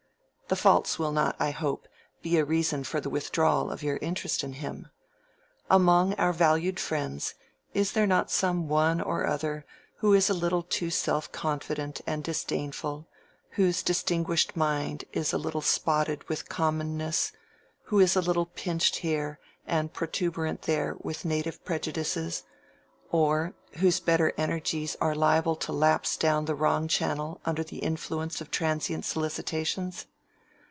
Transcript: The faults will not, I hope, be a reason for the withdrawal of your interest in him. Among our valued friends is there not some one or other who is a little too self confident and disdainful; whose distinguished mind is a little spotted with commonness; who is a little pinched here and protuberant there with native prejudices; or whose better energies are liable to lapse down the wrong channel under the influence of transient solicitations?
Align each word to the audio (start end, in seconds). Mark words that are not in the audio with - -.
The 0.47 0.57
faults 0.57 0.99
will 0.99 1.13
not, 1.13 1.37
I 1.39 1.51
hope, 1.51 1.87
be 2.21 2.37
a 2.37 2.43
reason 2.43 2.83
for 2.83 2.99
the 2.99 3.09
withdrawal 3.09 3.71
of 3.71 3.81
your 3.81 3.95
interest 4.01 4.43
in 4.43 4.51
him. 4.51 4.89
Among 5.69 6.13
our 6.15 6.33
valued 6.33 6.77
friends 6.77 7.35
is 7.73 7.93
there 7.93 8.05
not 8.05 8.29
some 8.29 8.67
one 8.67 8.99
or 8.99 9.25
other 9.25 9.65
who 9.99 10.13
is 10.13 10.29
a 10.29 10.33
little 10.33 10.61
too 10.63 10.89
self 10.89 11.31
confident 11.31 12.01
and 12.05 12.21
disdainful; 12.21 13.07
whose 13.51 13.81
distinguished 13.81 14.57
mind 14.57 15.05
is 15.13 15.31
a 15.31 15.37
little 15.37 15.61
spotted 15.61 16.27
with 16.27 16.49
commonness; 16.49 17.31
who 17.83 18.01
is 18.01 18.17
a 18.17 18.21
little 18.21 18.47
pinched 18.47 18.97
here 18.97 19.39
and 19.65 19.93
protuberant 19.93 20.63
there 20.63 20.97
with 20.99 21.23
native 21.23 21.63
prejudices; 21.63 22.43
or 23.09 23.53
whose 23.77 24.01
better 24.01 24.33
energies 24.35 24.97
are 24.99 25.15
liable 25.15 25.55
to 25.55 25.71
lapse 25.71 26.17
down 26.17 26.43
the 26.43 26.55
wrong 26.55 26.89
channel 26.89 27.39
under 27.45 27.63
the 27.63 27.77
influence 27.77 28.41
of 28.41 28.51
transient 28.51 29.05
solicitations? 29.05 30.07